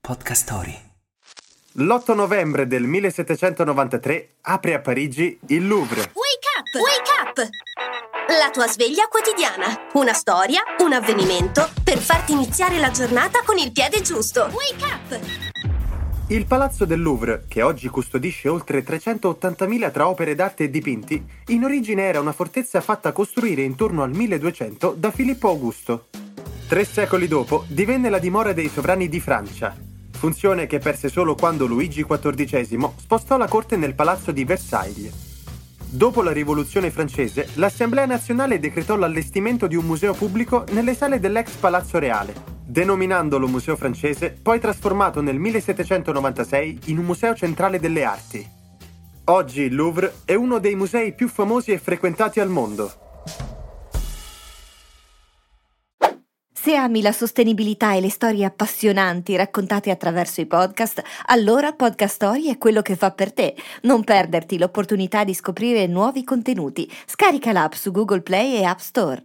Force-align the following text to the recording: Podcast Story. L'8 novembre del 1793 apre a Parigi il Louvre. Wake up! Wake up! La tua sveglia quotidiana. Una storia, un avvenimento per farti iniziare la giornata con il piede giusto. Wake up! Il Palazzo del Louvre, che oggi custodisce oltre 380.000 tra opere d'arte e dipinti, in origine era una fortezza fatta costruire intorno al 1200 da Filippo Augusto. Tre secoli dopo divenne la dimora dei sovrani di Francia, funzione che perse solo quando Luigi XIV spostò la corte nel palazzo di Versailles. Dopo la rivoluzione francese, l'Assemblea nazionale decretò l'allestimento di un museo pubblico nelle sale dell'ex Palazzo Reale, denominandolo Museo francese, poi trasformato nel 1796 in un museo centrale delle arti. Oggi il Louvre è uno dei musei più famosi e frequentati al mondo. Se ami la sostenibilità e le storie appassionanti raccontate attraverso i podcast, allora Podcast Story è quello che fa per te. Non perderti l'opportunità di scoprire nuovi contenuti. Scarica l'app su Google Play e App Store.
Podcast 0.00 0.42
Story. 0.42 0.76
L'8 1.74 2.14
novembre 2.14 2.66
del 2.66 2.82
1793 2.84 4.36
apre 4.40 4.74
a 4.74 4.80
Parigi 4.80 5.38
il 5.48 5.68
Louvre. 5.68 6.00
Wake 6.00 6.48
up! 6.58 6.74
Wake 6.74 7.10
up! 7.22 7.48
La 8.28 8.50
tua 8.50 8.66
sveglia 8.66 9.06
quotidiana. 9.08 9.88
Una 9.92 10.14
storia, 10.14 10.62
un 10.78 10.94
avvenimento 10.94 11.68
per 11.84 11.98
farti 11.98 12.32
iniziare 12.32 12.78
la 12.78 12.90
giornata 12.90 13.42
con 13.44 13.58
il 13.58 13.70
piede 13.72 14.00
giusto. 14.00 14.50
Wake 14.50 14.84
up! 14.84 15.20
Il 16.28 16.46
Palazzo 16.46 16.84
del 16.86 17.02
Louvre, 17.02 17.44
che 17.46 17.62
oggi 17.62 17.88
custodisce 17.88 18.48
oltre 18.48 18.82
380.000 18.82 19.92
tra 19.92 20.08
opere 20.08 20.34
d'arte 20.34 20.64
e 20.64 20.70
dipinti, 20.70 21.22
in 21.48 21.62
origine 21.62 22.04
era 22.04 22.20
una 22.20 22.32
fortezza 22.32 22.80
fatta 22.80 23.12
costruire 23.12 23.62
intorno 23.62 24.02
al 24.02 24.10
1200 24.10 24.94
da 24.96 25.10
Filippo 25.10 25.48
Augusto. 25.48 26.08
Tre 26.66 26.84
secoli 26.84 27.28
dopo 27.28 27.64
divenne 27.68 28.08
la 28.08 28.18
dimora 28.18 28.52
dei 28.52 28.68
sovrani 28.68 29.08
di 29.08 29.18
Francia, 29.18 29.76
funzione 30.20 30.66
che 30.66 30.80
perse 30.80 31.08
solo 31.08 31.34
quando 31.34 31.64
Luigi 31.64 32.04
XIV 32.04 32.90
spostò 32.96 33.38
la 33.38 33.48
corte 33.48 33.76
nel 33.76 33.94
palazzo 33.94 34.32
di 34.32 34.44
Versailles. 34.44 35.10
Dopo 35.88 36.20
la 36.20 36.30
rivoluzione 36.30 36.90
francese, 36.90 37.48
l'Assemblea 37.54 38.04
nazionale 38.04 38.58
decretò 38.58 38.96
l'allestimento 38.96 39.66
di 39.66 39.76
un 39.76 39.86
museo 39.86 40.12
pubblico 40.12 40.66
nelle 40.72 40.92
sale 40.92 41.20
dell'ex 41.20 41.54
Palazzo 41.54 41.98
Reale, 41.98 42.34
denominandolo 42.66 43.48
Museo 43.48 43.76
francese, 43.76 44.36
poi 44.42 44.60
trasformato 44.60 45.22
nel 45.22 45.38
1796 45.38 46.80
in 46.86 46.98
un 46.98 47.06
museo 47.06 47.34
centrale 47.34 47.80
delle 47.80 48.04
arti. 48.04 48.46
Oggi 49.24 49.62
il 49.62 49.74
Louvre 49.74 50.16
è 50.26 50.34
uno 50.34 50.58
dei 50.58 50.74
musei 50.74 51.14
più 51.14 51.28
famosi 51.28 51.70
e 51.70 51.78
frequentati 51.78 52.40
al 52.40 52.50
mondo. 52.50 53.09
Se 56.62 56.74
ami 56.74 57.00
la 57.00 57.12
sostenibilità 57.12 57.94
e 57.94 58.02
le 58.02 58.10
storie 58.10 58.44
appassionanti 58.44 59.34
raccontate 59.34 59.90
attraverso 59.90 60.42
i 60.42 60.46
podcast, 60.46 61.02
allora 61.28 61.72
Podcast 61.72 62.16
Story 62.16 62.50
è 62.50 62.58
quello 62.58 62.82
che 62.82 62.96
fa 62.96 63.12
per 63.12 63.32
te. 63.32 63.54
Non 63.84 64.04
perderti 64.04 64.58
l'opportunità 64.58 65.24
di 65.24 65.32
scoprire 65.32 65.86
nuovi 65.86 66.22
contenuti. 66.22 66.86
Scarica 67.06 67.52
l'app 67.52 67.72
su 67.72 67.90
Google 67.92 68.20
Play 68.20 68.56
e 68.56 68.64
App 68.64 68.78
Store. 68.80 69.22